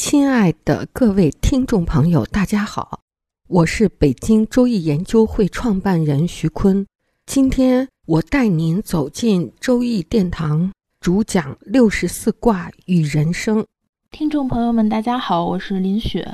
[0.00, 3.00] 亲爱的各位听众朋友，大家好，
[3.48, 6.86] 我是北京周易研究会创办人徐坤。
[7.26, 13.66] 今天我带您走进周易殿堂，主讲六十四卦与人生。
[14.12, 16.32] 听众朋友们，大家好，我是林雪。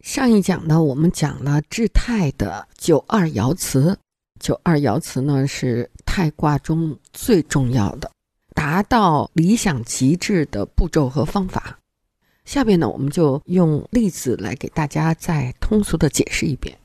[0.00, 3.96] 上一讲呢，我们讲了治泰的九二爻辞。
[4.40, 8.10] 九二爻辞呢，是泰卦中最重要的，
[8.52, 11.78] 达到理想极致的步骤和方法。
[12.46, 16.78] 下边呢，我们就用例子来给大家再通俗的解释一遍。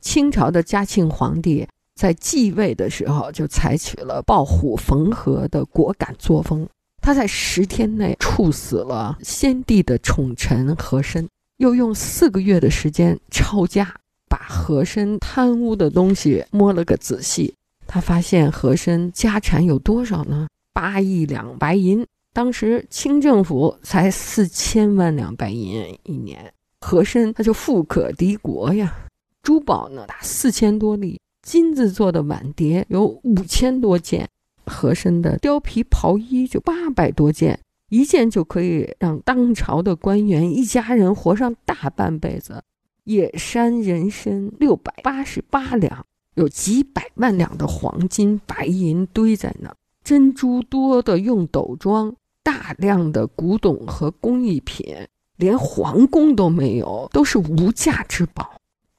[0.00, 6.66] 清朝的嘉庆皇帝在继位的时候，就采取了抱虎缝合的果敢作风。
[7.02, 13.96] 他在十天内处死了先帝的宠臣和珅，又用四个月的时间抄家，
[14.28, 17.54] 把和珅贪污的东西摸了个仔细。
[17.88, 20.46] 他发现和珅家产有多少呢？
[20.72, 22.06] 八亿两白银。
[22.34, 29.06] 当时清政府才四千万两白银一年，和珅他就富可敌国呀。
[29.42, 34.26] 珠宝呢，达四千多粒，金子做的碗碟有五千多件，
[34.64, 37.60] 和珅的貂皮袍衣就八百多件，
[37.90, 42.62] 一件就可以让当朝的官员一家人活上大半辈子。
[43.04, 52.14] 野山人参六百八十八两，有几百万两的黄金白银堆在那，珍珠多的用斗装。
[52.42, 54.96] 大量的古董和工艺品，
[55.36, 58.52] 连皇宫都没有，都是无价之宝。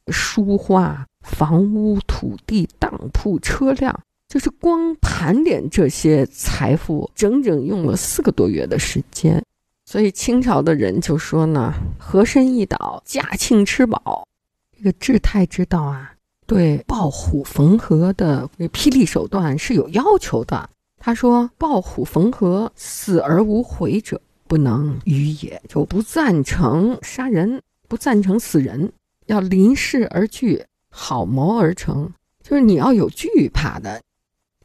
[0.08, 3.98] 书画、房屋、土地、当铺、车辆，
[4.28, 9.44] 就是光盘点这些财富，整整用了四个多月的时间。
[9.86, 14.28] 所以清朝的人就说呢：“和珅一倒，嘉庆吃饱。”
[14.76, 16.14] 这个治泰之道啊，
[16.46, 20.70] 对抱虎缝合的霹雳手段是有要求的。
[21.06, 25.62] 他说：“抱虎缝合，死而无悔者，不能与也。
[25.68, 28.90] 就不赞成杀人，不赞成死人，
[29.26, 32.10] 要临事而惧，好谋而成。
[32.42, 34.02] 就是你要有惧怕的。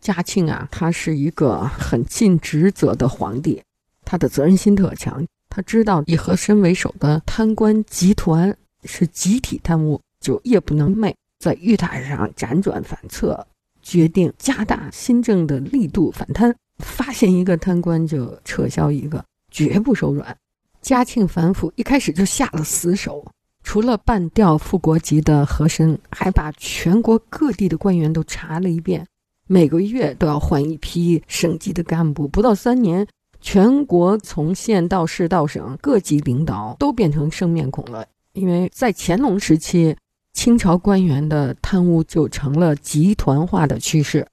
[0.01, 3.61] 嘉庆啊，他是一个很尽职责的皇帝，
[4.05, 5.27] 他的责任心特强。
[5.49, 13.45] 他知道以和珅为首的贪官集团是集体贪污，就夜不能寐，在玉台上辗转反侧。”
[13.89, 20.37] 决定加大新政的力度，反贪，发现一个贪官就撤销一个，绝不手软。
[20.83, 23.25] 嘉庆反腐一开始就下了死手，
[23.65, 29.07] 除了办调副国级的和珅，还把全国各地的官员都查了一遍，
[29.47, 32.29] 每个月都要换一批省级的干部。
[32.29, 33.07] 不到三年，
[33.41, 39.97] 全国从县到市到省各级领导都变成生面孔了，因为在乾隆时期。
[40.39, 44.25] 清朝官员的贪污就成了集团化的趋势，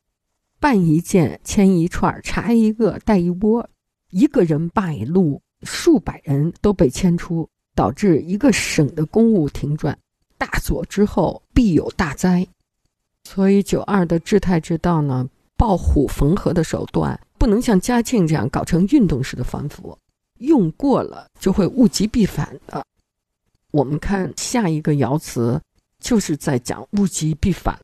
[0.59, 3.67] 办一件牵一串，查一个带一窝，
[4.11, 9.97] 一个人败露，数百人都被牵出，导致一个省的公务停转。
[10.37, 12.47] 大左之后必有大灾，
[13.23, 15.27] 所以九二的治泰之道呢，
[15.57, 19.97] 抱虎缝合的手段不能像嘉庆这样搞成运动式的反腐，
[20.37, 22.85] 用过了就会物极必反的。
[23.71, 25.59] 我们看下一个爻辞。
[25.99, 27.79] 就是在讲物极必反。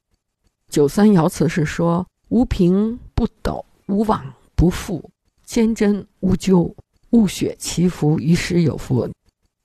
[0.69, 5.09] 九三爻辞是说：无凭不斗，无往不复，
[5.44, 6.73] 坚贞无咎，
[7.11, 9.09] 物雪其福，于时有福。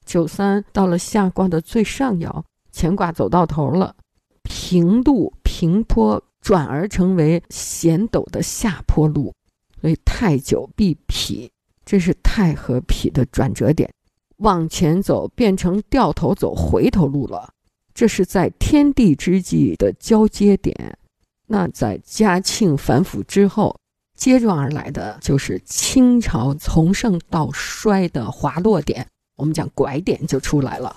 [0.04, 2.42] 九三到了下卦的最上爻，
[2.72, 3.94] 乾卦走到头了，
[4.42, 9.34] 平路平坡转而成为险陡的下坡路，
[9.80, 11.50] 所以太久必否，
[11.84, 13.92] 这是太和否的转折点，
[14.38, 17.52] 往前走变成掉头走回头路了。
[17.96, 20.98] 这是在天地之际的交接点，
[21.46, 23.74] 那在嘉庆反腐之后，
[24.14, 29.06] 接踵而来的就是清朝从盛到衰的滑落点，
[29.38, 30.94] 我们讲拐点就出来了。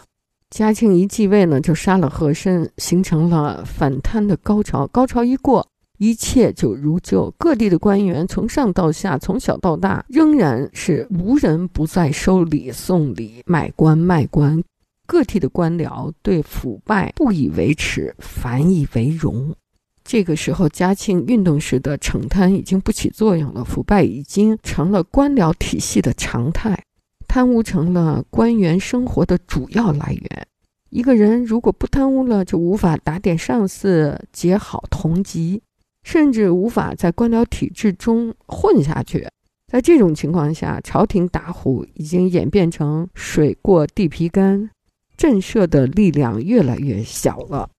[0.49, 4.85] 嘉庆一继位呢，就杀了和珅，形成了反贪的高潮。
[4.87, 5.65] 高潮一过，
[5.99, 14.61] 一切就如旧，各地的官员从上到下，从小到大，仍然是无人不再收礼送礼、买官卖官。
[15.09, 19.55] 个体的官僚对腐败不以为耻，反以为荣。
[20.03, 26.79] 这个时候，嘉庆运动式的惩贪已经不起作用了，腐败已经成了官僚体系的常态，
[27.27, 30.47] 贪污成了官员生活的主要来源。
[30.91, 35.63] 一个人如果不贪污了，就无法打点上司、结好同级，
[36.03, 39.27] 甚至无法在官僚体制中混下去。
[39.71, 44.69] 在这种情况下，朝廷打虎已经演变成水过地皮干，
[45.19, 47.69] 震慑的力量越来越小了。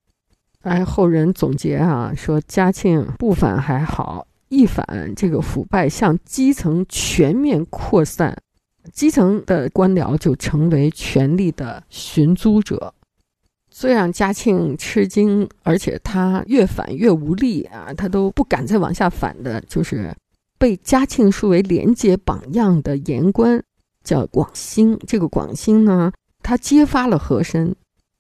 [0.60, 4.84] 哎，后人总结啊，说嘉庆不反还好，一反
[5.16, 8.36] 这个腐败向基层全面扩散，
[8.92, 12.92] 基层的官僚就成为权力的寻租者。
[13.70, 20.14] 最让嘉庆吃惊，而且他越反越无力啊，他都不敢再往下反的，就是
[20.58, 23.62] 被嘉庆树为廉洁榜样的言官，
[24.04, 24.98] 叫广兴。
[25.06, 27.74] 这个广兴呢，他揭发了和珅，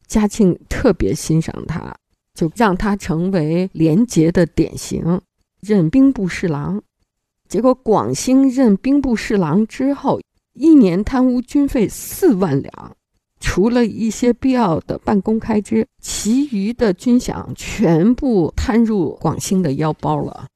[0.06, 1.94] 嘉庆特别欣赏他。
[2.32, 5.20] 就让他成为廉洁的典型，
[5.60, 6.80] 任兵部侍郎。
[7.48, 10.20] 结果广兴任兵部侍郎之后，
[10.54, 12.96] 一年贪污军费四万两，
[13.40, 20.46] 除了一些必要的办公开支，其余的军饷全部摊入广兴的腰包了。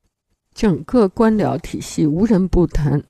[0.55, 3.03] 整个官僚体系无人不贪。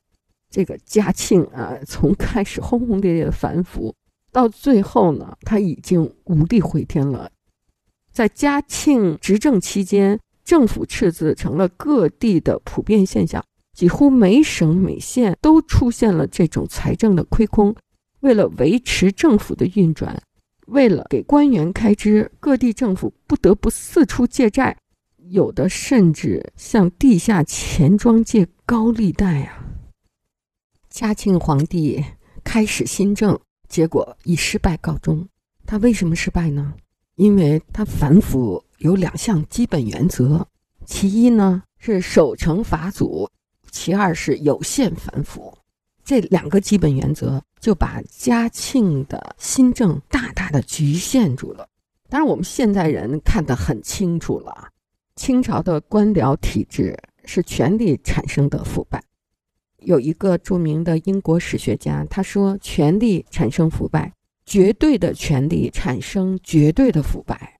[0.51, 3.95] 这个嘉庆啊，从开始轰轰烈烈的反腐，
[4.35, 7.31] 到最后呢，他已经无力回天了。
[8.13, 13.45] 在嘉庆执政期间，政府赤字成了各地的普遍现象，
[13.77, 17.73] 几乎每省每县都出现了这种财政的亏空。
[18.21, 20.21] 为了维持政府的运转，
[20.67, 24.77] 为了给官员开支，各地政府不得不四处借债，
[25.29, 29.65] 有的甚至向地下钱庄借高利贷啊。
[30.91, 32.05] 嘉庆皇帝
[32.43, 33.39] 开始新政，
[33.75, 35.27] 结果以失败告终。
[35.67, 36.75] 他为什么失败呢？
[37.17, 40.47] 因为他反腐有两项基本原则，
[40.87, 43.29] 其一呢是守成法祖，
[43.73, 45.53] 其二是有限反腐。
[46.05, 51.69] 这两个基本原则就把嘉庆的新政大大的局限住了。
[52.09, 54.69] 当然，我们现代人看得很清楚了，
[55.17, 59.03] 清朝的官僚体制是权力产生的腐败。
[59.85, 64.13] 有一个著名的英国史学家，他说：“权力产生腐败。”
[64.47, 67.59] 绝对的权力产生绝对的腐败，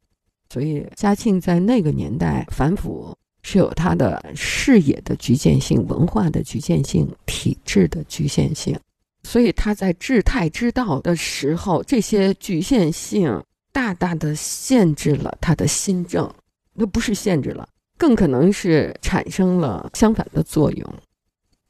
[0.51, 8.79] 所以嘉庆在那个年代反腐是有他的视野的局限性、文化的局限性、体制的局限性，
[9.23, 13.43] 所以他在治太之道的时候，这些局限性
[13.73, 16.31] 大大的限制了他的新政，
[16.75, 17.67] 那不是限制了，
[17.97, 20.95] 更可能是产生了相反的作用。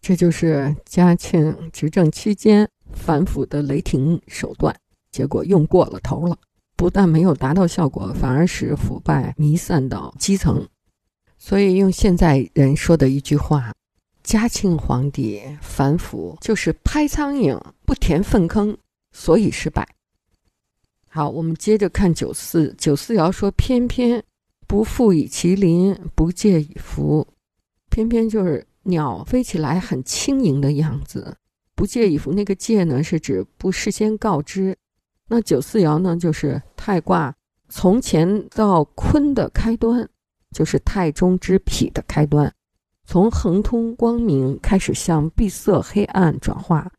[0.06, 4.76] 这就是嘉庆执政期间反腐的雷霆手段。
[5.10, 6.36] 结果用过了头了，
[6.76, 10.68] 不但没有达到效果，反而使腐败弥散到基层。
[11.38, 13.72] 所以用现在人说的一句话
[14.22, 18.76] ：“嘉庆皇帝反腐就是拍苍蝇不填粪坑，
[19.12, 19.88] 所以失败。”
[21.08, 24.22] 好，我们接着看九四九四爻说：“偏偏
[24.66, 27.26] 不富以其邻，不借以福，
[27.88, 31.36] 偏偏就是鸟飞起来很轻盈的样子，
[31.74, 32.32] 不借以服。
[32.32, 34.76] 那个借呢，是指不事先告知。
[35.28, 37.34] 那九四爻呢，就是太卦
[37.68, 40.08] 从乾到坤的开端，
[40.50, 42.52] 就是太中之痞的开端，
[43.06, 46.90] 从恒通光明开始向闭塞黑暗转化。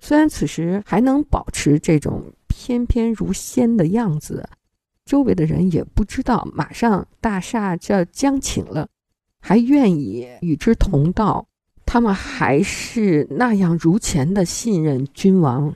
[0.00, 4.48] 虽然此时还能保持这种翩翩如仙的样子，
[5.04, 8.88] 周围的人也不知道马上大厦就要将倾了，
[9.48, 11.46] 还愿意与之同道，
[11.84, 15.72] 他们还是那样如前的信任君王。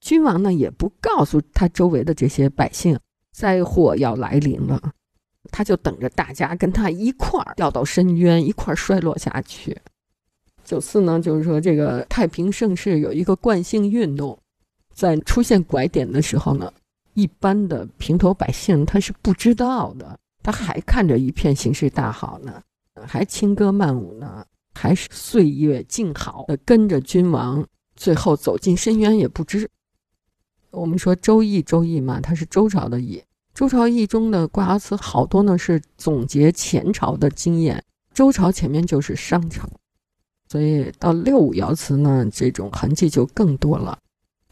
[0.00, 2.96] 君王呢也不告诉他周围的这些百姓，
[3.32, 4.80] 灾祸要来临了，
[5.50, 9.76] 他就等着大家跟他一块儿掉到深渊，一块儿衰落下去。
[10.64, 14.38] 九四呢，就是说这个太平盛世有一个惯性运动，
[14.94, 16.72] 在出现拐点的时候呢，
[17.14, 22.62] 一般的平头百姓他是不知道的，他还看着一片形势大好呢，
[23.06, 27.66] 还轻歌曼舞呢，还是岁月静好跟着君王，
[27.96, 29.68] 最后走进深渊也不知。
[30.70, 33.22] 我们说《周易》，《周易》嘛，它是周朝的易。
[33.52, 37.82] 周朝易中的卦辞好多呢，是总结前朝的经验。
[38.14, 39.68] 周朝前面就是商朝，
[40.48, 43.98] 所以到六五爻辞呢，这种痕迹就更多了。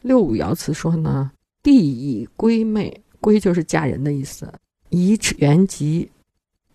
[0.01, 1.31] 六五爻辞说呢
[1.63, 4.51] ：“帝以归妹，归就是嫁人的意思，
[4.89, 6.09] 以原籍。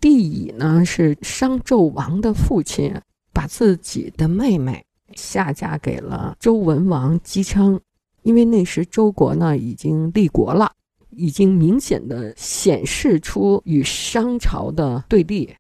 [0.05, 2.95] 帝乙呢是商纣王的父亲，
[3.33, 4.85] 把自己的妹妹
[5.15, 7.81] 下嫁给了周文王姬昌。”
[8.23, 10.71] 因为那时周国呢已经立国了，
[11.09, 15.57] 已经明显的显示出与商朝的对立，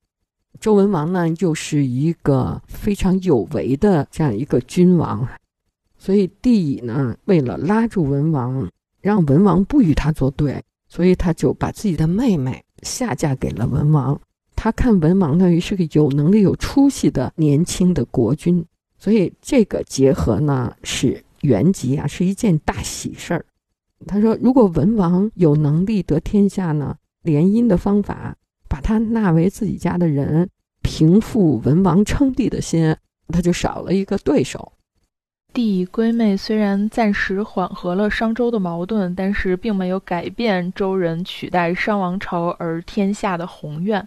[0.60, 5.26] 周文王呢，又是一个非常有为的这样一个君王，
[5.96, 8.70] 所以帝乙呢，为了拉住文王，
[9.00, 14.20] 让文王不与他作对，所以他就把自己的妹妹下嫁给了文王。
[14.64, 18.64] 他看文王呢是个有能力、有出息的年轻的国君，
[18.96, 23.44] 所以这个结合呢是原籍啊，是一件大喜事儿。
[24.06, 28.34] 他说，如果文王有能力得天下呢，联姻的方法。
[28.66, 30.48] 把他纳为自己家的人，
[30.80, 32.96] 平复文王称帝的心，
[33.28, 34.72] 他就少了一个对手。
[35.52, 44.02] 帝闺妹虽然暂时缓和了商周的矛盾，但是并没有改变周人取代商王朝而天下的宏愿。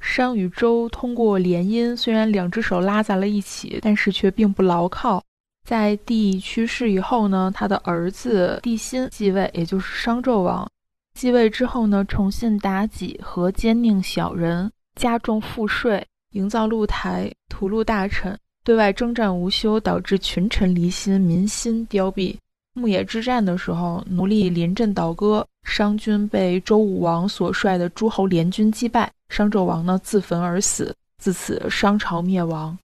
[0.00, 5.22] 商与周通过联姻，虽然两只手拉在了一起，但是却并不牢靠。
[5.66, 10.66] 在帝去世以后呢，他的儿子帝辛继位，也就是商纣王。
[11.14, 22.36] 继位之后呢，宠信妲己和奸佞小人，加重赋税，营造露台，屠戮大臣，对外征战无休，导致群臣离心，民心凋敝。
[22.72, 32.78] 牧野之战的时候，奴隶临阵倒戈，商军被周武王所率的诸侯联军击败，商纣王呢自焚而死，自此商朝灭亡。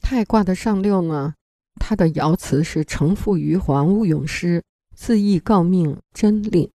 [0.00, 1.34] 太卦的上六呢，
[1.80, 4.62] 它的爻辞是承父于皇，勿永师，
[4.94, 6.70] 自缢告命，真令。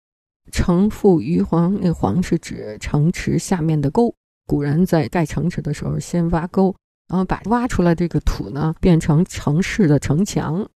[0.50, 4.14] 城覆于黄，那黄是指城池下面的沟。
[4.46, 6.74] 古人在盖城池的时候，先挖沟，
[7.08, 10.68] 然后把挖出来这个土呢，变成城市的城墙。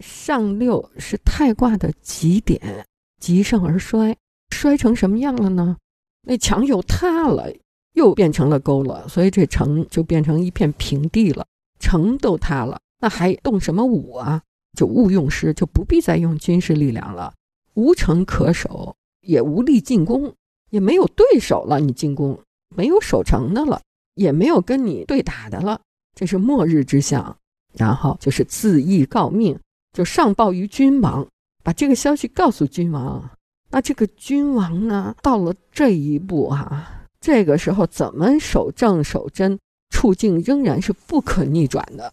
[0.00, 2.84] 上六是太卦的极点，
[3.20, 4.16] 极盛而衰，
[4.50, 5.76] 衰成什么样了呢？
[6.24, 7.52] 那墙又塌了，
[7.92, 11.46] 又变成了沟了，所以这城就变成一片平地了。
[11.78, 14.42] 城都塌了，那还动什么武啊？
[14.76, 17.32] 就勿用师，就不必再用军事力量了，
[17.74, 18.96] 无城可守。
[19.26, 20.34] 也无力进攻，
[20.68, 21.80] 也没有对手了。
[21.80, 22.38] 你进攻
[22.76, 23.80] 没有守城的了，
[24.16, 25.80] 也没有跟你对打的了。
[26.14, 27.38] 这是末日之象。
[27.72, 29.58] 然后就是自缢告命，
[29.94, 31.26] 就上报于君王，
[31.62, 33.30] 把这个消息告诉君王。
[33.74, 36.86] 那这个君王呢，到了这一步哈，
[37.20, 39.58] 这个时候怎么守正守真，
[39.90, 42.12] 处境仍然是不可逆转的。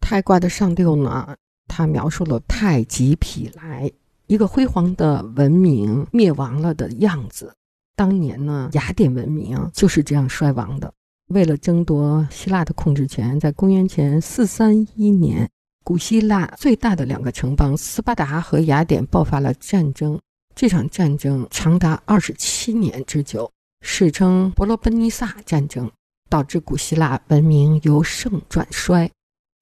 [0.00, 3.92] 太卦的上六呢，他描述了太极否来。
[4.28, 7.52] 一个辉煌的文明灭亡了的样子。
[7.94, 10.90] 当年呢，雅典文明就是这样衰亡的。
[11.26, 15.50] 为了争夺希腊的控制权，在公元前四三一年，
[15.84, 20.18] 古希腊最大的两个城邦斯巴达和雅典爆发了战争。
[20.60, 23.48] 这场战争长达二十七年之久，
[23.80, 25.88] 史称伯罗奔尼撒战争，
[26.28, 29.08] 导致古希腊文明由盛转衰。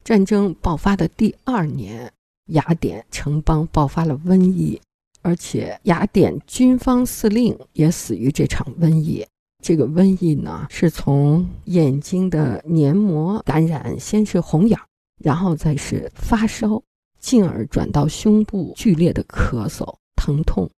[0.03, 2.11] 战争爆发的第二年。
[2.47, 4.81] 雅典城邦爆发了瘟疫，
[5.21, 9.27] 而且雅典军方司令也死于这场瘟疫。
[9.63, 14.81] 这个瘟疫呢，是从眼睛的黏膜感染，先是红痒，
[15.23, 16.83] 然后再是发烧，
[17.21, 20.71] 进而转到胸部剧烈的咳嗽、疼痛，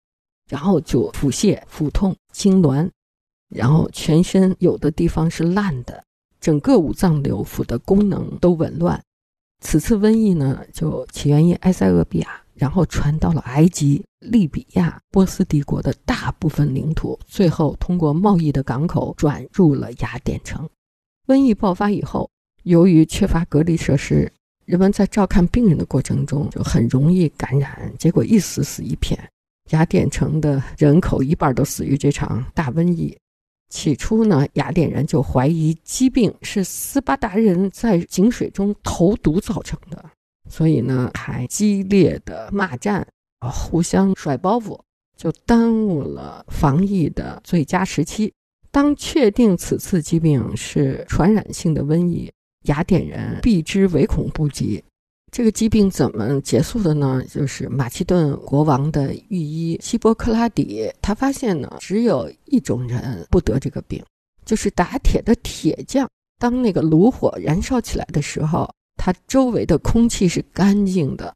[0.48, 2.88] 然后就腹泻、腹痛、痉挛，
[3.48, 6.02] 然后全身有的地方是烂的，
[6.40, 9.00] 整个五脏六腑的功能都紊乱。
[9.60, 20.68] 此次瘟疫呢，就起源于埃塞俄比亚，然后传到了埃及、利比亚、波斯帝国的大部分领土，最后通过贸易的港口转入了雅典城。
[21.26, 22.30] 瘟疫爆发以后，
[22.62, 24.32] 由于缺乏隔离设施，
[24.64, 29.18] 人们在照看病人的过程中就很容易感染，结果一死死一片。
[29.70, 33.16] 雅典城的人口一半都死于这场大瘟疫。
[33.68, 40.02] 起初呢，雅典人就怀疑疾病是斯巴达人在井水中投毒造成的，
[40.48, 43.06] 所以呢，还激烈的骂战，
[43.40, 44.80] 互相甩包袱，
[45.18, 48.32] 就耽误了防疫的最佳时期。
[48.70, 52.30] 当确定此次疾病是传染性的瘟疫，
[52.64, 54.82] 雅典人避之唯恐不及。
[55.30, 57.22] 这个疾病怎么结束的呢？
[57.30, 64.02] 就是马其顿国王的御医希波克拉底，他发现呢，只有一种人不得这个病，
[64.44, 66.08] 就是打铁的铁匠。
[66.38, 71.34] 当那个炉火燃烧起来的时候，他周围的空气是干净的。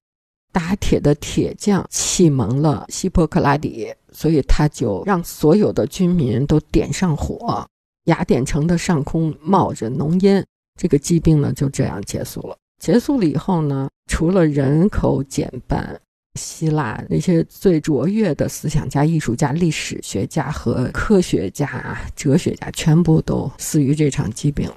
[0.52, 7.66] 打铁的铁匠启蒙了希波克拉底，所以他就让所有的军民都点上火，
[8.04, 10.44] 雅典城的上空冒着浓烟，
[10.78, 12.56] 这个疾病呢就这样结束了。
[12.83, 16.01] 结束了以后呢，除了人口减半，
[16.35, 24.69] 希腊那些最卓越的思想家、艺术家、历史学家和科学家、哲学家全部都死于这场疾病。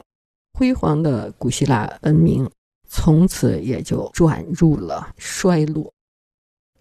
[0.54, 2.48] 辉煌的古希腊文明
[2.88, 5.92] 从此也就转入了衰落。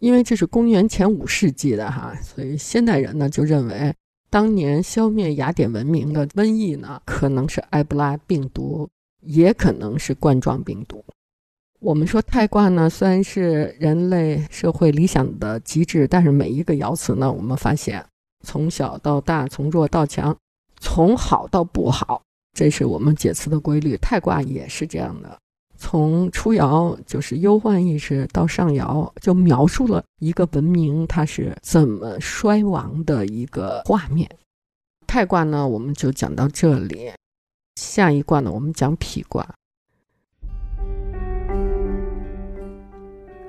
[0.00, 3.94] 因为这是公元前五世纪的哈，所以现代人呢就认为
[4.28, 8.86] 当年消灭雅典文明的瘟疫呢，可能是埃博拉病毒，
[9.22, 11.02] 也可能是冠状病毒。
[11.84, 18.02] 我们说太卦呢，虽然是人类社会理想的极致，但是每一个爻辞呢，我们发现
[18.42, 20.34] 从小到大，从弱到强，
[20.80, 22.22] 从好到不好，
[22.54, 23.98] 这是我们解辞的规律。
[23.98, 25.38] 太卦也是这样的，
[25.76, 34.26] 从初爻就是忧患意识到上爻，就描述了一个文明它是怎么衰亡的一个画面。
[35.06, 37.10] 太卦呢，我们就讲到这里，
[37.76, 39.46] 下一卦呢，我们讲否卦。